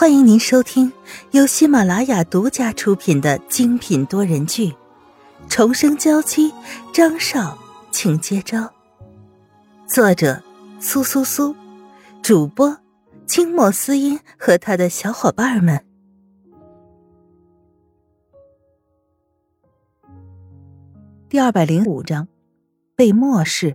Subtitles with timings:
[0.00, 0.92] 欢迎您收听
[1.32, 4.70] 由喜马拉雅独家出品的精品多人剧
[5.48, 6.52] 《重生娇妻》，
[6.92, 7.58] 张少，
[7.90, 8.72] 请接招。
[9.88, 10.40] 作者：
[10.78, 11.52] 苏苏苏，
[12.22, 12.78] 主播：
[13.26, 15.84] 清末思音和他的小伙伴们。
[21.28, 22.28] 第二百零五章，
[22.94, 23.74] 被漠视。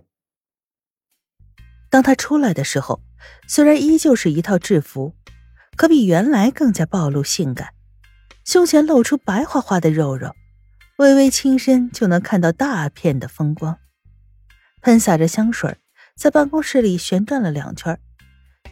[1.90, 3.02] 当他出来的时候，
[3.46, 5.12] 虽然依旧是一套制服。
[5.76, 7.74] 可比原来更加暴露性感，
[8.44, 10.34] 胸前露出白花花的肉肉，
[10.98, 13.78] 微微轻身就能看到大片的风光。
[14.80, 15.78] 喷洒着香水，
[16.16, 17.98] 在办公室里旋转了两圈，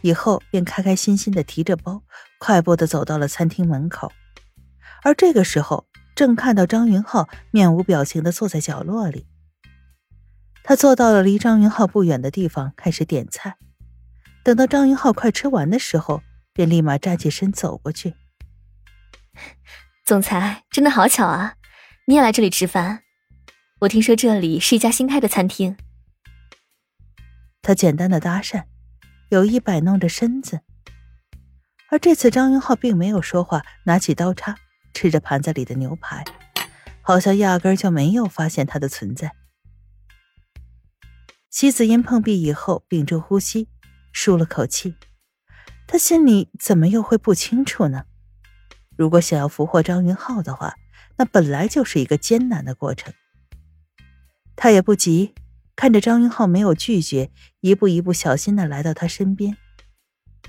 [0.01, 2.03] 以后便开开心心的提着包，
[2.39, 4.11] 快步的走到了餐厅门口。
[5.01, 5.85] 而这个时候，
[6.15, 9.25] 正看到张云浩面无表情的坐在角落里。
[10.63, 13.57] 他坐到了离张云浩不远的地方，开始点菜。
[14.43, 16.21] 等到张云浩快吃完的时候，
[16.53, 18.13] 便立马站起身走过去。
[20.05, 21.55] 总裁，真的好巧啊！
[22.07, 23.03] 你也来这里吃饭？
[23.81, 25.75] 我听说这里是一家新开的餐厅。
[27.61, 28.65] 他简单的搭讪，
[29.29, 30.61] 有意摆弄着身子。
[31.89, 34.55] 而这次张云浩并没有说话，拿起刀叉
[34.93, 36.25] 吃着盘子里的牛排，
[37.01, 39.33] 好像压根就没有发现他的存在。
[41.49, 43.69] 西子因碰壁以后，屏住呼吸，
[44.11, 44.95] 舒了口气。
[45.87, 48.05] 他心里怎么又会不清楚呢？
[48.95, 50.75] 如果想要俘获张云浩的话，
[51.17, 53.13] 那本来就是一个艰难的过程。
[54.55, 55.33] 他也不急，
[55.75, 59.57] 看着张云浩没有拒绝，一步一步小心的来到他身边，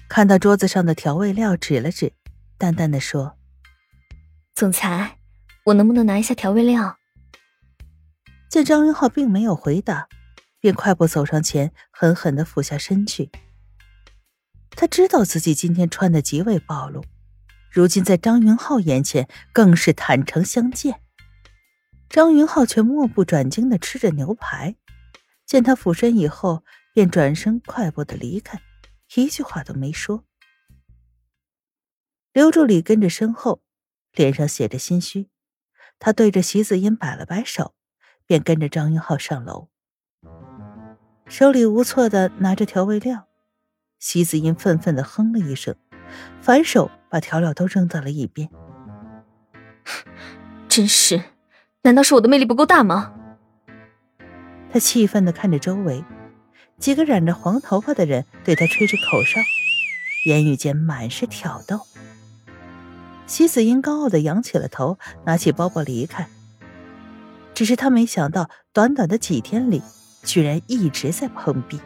[0.09, 2.13] 看到桌子上的调味料，指了指，
[2.57, 3.37] 淡淡的说
[4.55, 5.19] ：“总裁，
[5.65, 6.97] 我能不能拿一下调味料？”
[8.49, 10.09] 见张云浩并没有回答，
[10.61, 13.31] 便快步走上前，狠狠的俯下身去。
[14.77, 17.05] 他知道自己今天穿的极为暴露，
[17.71, 21.01] 如今在张云浩眼前更是坦诚相见。
[22.09, 24.77] 张云浩却目不转睛的吃着牛排，
[25.47, 28.61] 见他俯身以后，便转身快步的离开，
[29.15, 30.25] 一句话都没说。
[32.33, 33.63] 刘助理跟着身后，
[34.13, 35.29] 脸上写着心虚，
[35.99, 37.75] 他对着席子音摆了摆手，
[38.27, 39.69] 便跟着张云浩上楼，
[41.27, 43.29] 手里无措的拿着调味料。
[44.05, 45.75] 席子英愤愤的哼了一声，
[46.43, 48.51] 反手把调料都扔到了一边。
[50.69, 51.23] 真是，
[51.81, 53.15] 难道是我的魅力不够大吗？
[54.71, 56.05] 他气愤的看着周围，
[56.79, 59.41] 几个染着黄头发的人对他吹着口哨，
[60.27, 61.81] 言语间满是挑逗。
[63.27, 66.29] 席子英高傲的扬起了头，拿起包包离开。
[67.55, 69.81] 只是他没想到，短短的几天里，
[70.23, 71.81] 居然一直在碰壁。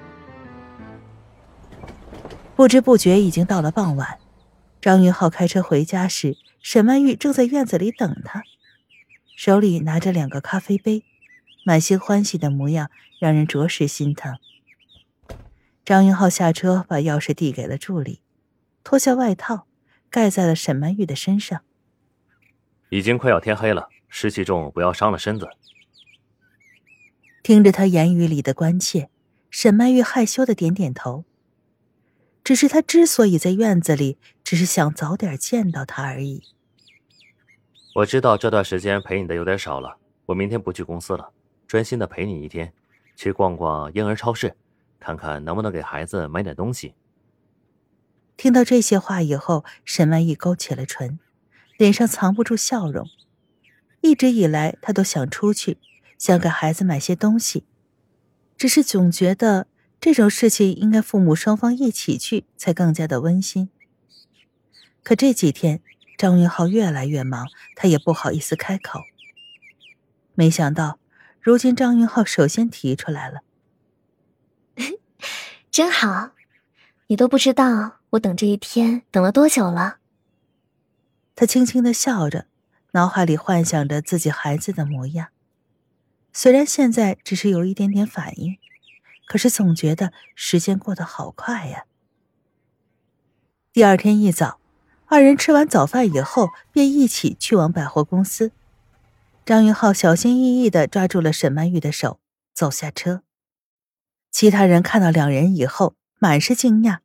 [2.59, 4.19] 不知不觉已经到了傍晚，
[4.81, 8.43] 张云浩开车回家时，沈曼玉正在院子里等他，
[9.37, 11.05] 手里拿着两个咖啡杯，
[11.65, 14.37] 满心欢喜的模样让人着实心疼。
[15.85, 18.23] 张云浩下车，把钥匙递给了助理，
[18.83, 19.69] 脱下外套
[20.11, 21.61] 盖在了沈曼玉的身上。
[22.89, 25.49] 已经快要天黑了，湿气重，不要伤了身子。
[27.45, 29.11] 听着他言语里的关切，
[29.49, 31.25] 沈曼玉害羞的点点头。
[32.45, 36.43] 只是他之所以在院子里，只是想早点见到他而已。
[37.97, 41.31] 我知道这段时间陪你的有点少了，我明天不去公司了，
[41.67, 42.73] 专心的陪你一天，
[43.17, 44.57] 去逛逛婴儿超市，
[44.99, 46.95] 看看能不能给孩子买点东西。
[48.37, 51.19] 听到这些话以后，沈万义勾起了唇，
[51.77, 53.07] 脸上藏不住笑容。
[54.01, 55.77] 一直以来，他都想出去，
[56.17, 57.65] 想给孩子买些东西，
[58.57, 59.67] 只是总觉得。
[60.01, 63.69] 这种事情应该父母双方一起去才更加的温馨。
[65.03, 65.81] 可这几天
[66.17, 69.01] 张云浩越来越忙，他也不好意思开口。
[70.35, 70.99] 没想到
[71.41, 73.41] 如今张云浩首先提出来了，
[75.71, 76.31] 真好，
[77.09, 79.99] 你都不知道我等这一天等了多久了。
[81.35, 82.47] 他轻轻的笑着，
[82.93, 85.29] 脑海里幻想着自己孩子的模样，
[86.33, 88.59] 虽然现在只是有一点点反应。
[89.29, 91.85] 可是总觉得时间过得好快呀。
[93.73, 94.59] 第二天一早，
[95.07, 98.51] 二人吃完早饭以后，便一起去往百货公司。
[99.45, 102.19] 张云浩小心翼翼的抓住了沈曼玉的手，
[102.53, 103.23] 走下车。
[104.31, 106.99] 其他人看到两人以后，满是惊讶，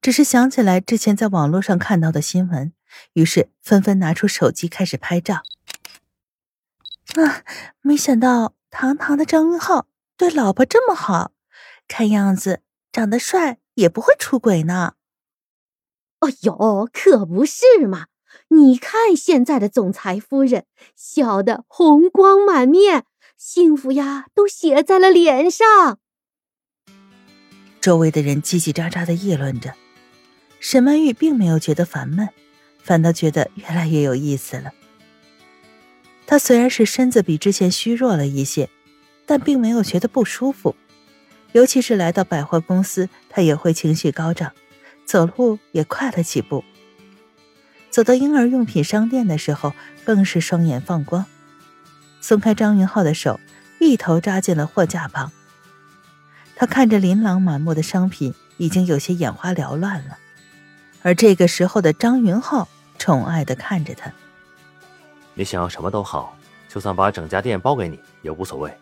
[0.00, 2.72] 只是想起来之前在网络上看到的新闻，
[3.14, 5.42] 于是纷纷拿出手机开始拍照。
[7.14, 7.42] 啊，
[7.82, 9.86] 没想到堂堂的张云浩
[10.16, 11.32] 对老婆这么好。
[11.88, 14.94] 看样子长得帅也不会出轨呢。
[16.20, 18.06] 哎呦，可不是嘛！
[18.48, 23.04] 你看现在的总裁夫人，笑得红光满面，
[23.36, 25.98] 幸福呀都写在了脸上。
[27.80, 29.74] 周围的人叽叽喳喳的议论着，
[30.60, 32.28] 沈曼玉并没有觉得烦闷，
[32.82, 34.72] 反倒觉得越来越有意思了。
[36.26, 38.70] 她虽然是身子比之前虚弱了一些，
[39.26, 40.76] 但并没有觉得不舒服。
[41.52, 44.52] 尤其是来到百货公司，他也会情绪高涨，
[45.04, 46.64] 走路也快了几步。
[47.90, 51.26] 走到婴儿用品商店的时候，更是双眼放光，
[52.20, 53.38] 松开张云浩的手，
[53.80, 55.30] 一头扎进了货架旁。
[56.56, 60.16] 他看着琳琅满目的商品，已经有些眼花缭乱了。
[61.02, 64.12] 而这个时候的张云浩宠爱的看着他
[65.34, 66.38] ：“你想要什么都好，
[66.68, 68.72] 就算把整家店包给你也无所谓。”“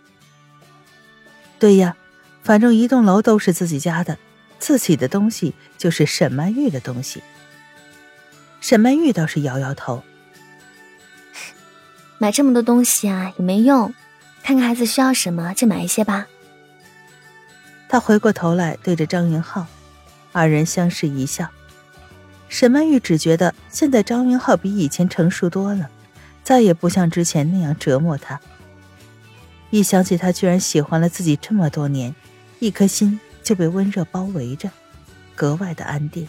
[1.58, 1.96] 对呀，
[2.42, 4.18] 反正一栋楼都是自己家的，
[4.58, 7.22] 自己的东西就是沈曼玉的东西。”
[8.60, 10.02] 沈曼玉倒是摇摇头
[12.18, 13.94] ：“买这么多东西啊也没用，
[14.42, 16.26] 看看孩子需要什么就买一些吧。”
[17.88, 19.66] 他回过头来，对着张云浩，
[20.32, 21.48] 二人相视一笑。
[22.48, 25.88] 沈曼玉只觉得现在张云浩比以前成熟多了，
[26.44, 28.40] 再也不像之前那样折磨他。
[29.70, 32.14] 一想起他居然喜欢了自己这么多年，
[32.60, 34.70] 一颗心就被温热包围着，
[35.34, 36.28] 格外的安定。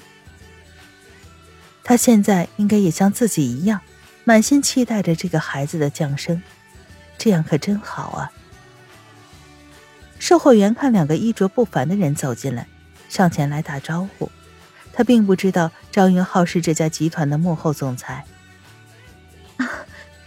[1.84, 3.82] 他现在应该也像自己一样，
[4.24, 6.42] 满心期待着这个孩子的降生，
[7.18, 8.32] 这样可真好啊。
[10.20, 12.68] 售货员看两个衣着不凡的人走进来，
[13.10, 14.32] 上前来打招呼。
[14.94, 18.26] 他并不知道张云浩是这家集团的幕后总裁。
[19.58, 19.68] 啊，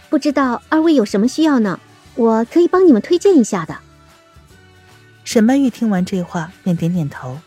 [0.09, 1.79] 不知道二位有什么需要呢？
[2.15, 3.79] 我可以帮你们推荐一下的。
[5.25, 7.37] 沈曼玉听完这话，便点点头。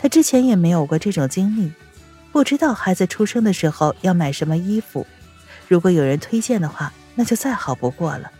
[0.00, 1.70] 她之前也没有过这种经历，
[2.32, 5.06] 不知道孩子出生的时候要买什么衣服。
[5.68, 8.32] 如果有人推荐的话，那就再好不过了。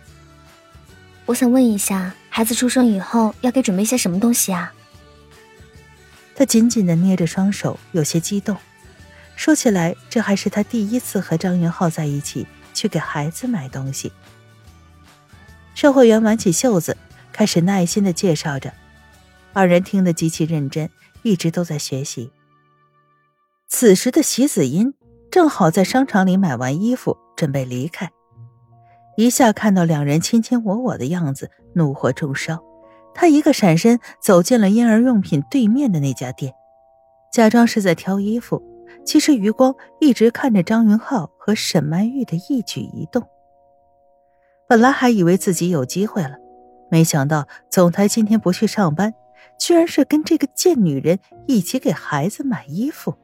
[1.27, 4.73] 我想问一下，孩子出生以后要给准备些什么东西啊？
[6.35, 8.57] 他紧紧的捏着双手，有些激动。
[9.35, 14.11] 说起来，这还是他第一次和张云浩在一起去给孩子买东西。
[15.75, 16.97] 售货员挽起袖子，
[17.35, 18.71] 开始耐心的介绍着。
[19.51, 20.89] 二人听得极其认真，
[21.21, 22.31] 一直都在学习。
[23.67, 24.93] 此时的席子音
[25.29, 28.09] 正好在商场里买完衣服，准备离开。
[29.17, 32.63] 一下看到两人卿卿我我的样子，怒火中烧，
[33.13, 36.53] 他一个闪身走进了婴儿用品对面的那家店，
[37.33, 38.63] 假装是在挑衣服，
[39.05, 43.21] 其实余光一直看着张云浩和沈曼玉的一举一动。
[44.69, 46.37] 本来还以为自己有机会了，
[46.89, 49.13] 没想到总裁今天不去上班，
[49.59, 53.15] 居然是跟这个贱女人一起给孩子买衣服。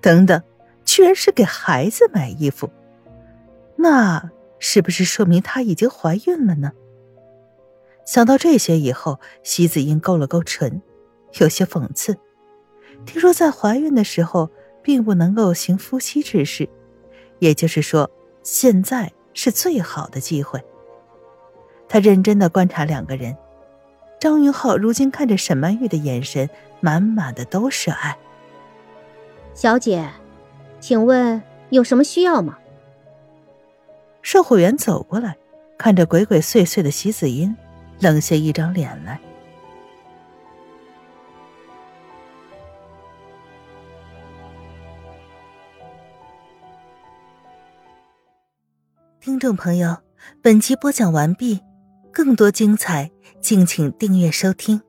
[0.00, 0.42] 等等，
[0.84, 2.70] 居然是给孩子买衣服。
[3.76, 6.72] 那是不是说明她已经怀孕了呢？
[8.04, 10.82] 想到这些以后，席子英勾了勾唇，
[11.38, 12.18] 有些讽刺。
[13.06, 14.50] 听说在怀孕的时候
[14.82, 16.68] 并不能够行夫妻之事，
[17.38, 18.10] 也就是说，
[18.42, 20.62] 现在是最好的机会。
[21.92, 23.36] 他认真的观察两个人，
[24.18, 26.48] 张云浩如今看着沈曼玉的眼神，
[26.80, 28.16] 满满的都是爱。
[29.52, 30.08] 小姐，
[30.80, 32.58] 请问有什么需要吗？
[34.22, 35.36] 售货员走过来，
[35.76, 37.54] 看着鬼鬼祟祟的席子音，
[38.00, 39.20] 冷下一张脸来。
[49.20, 49.98] 听众朋友，
[50.40, 51.60] 本集播讲完毕，
[52.12, 54.80] 更多精彩，敬请订阅收听。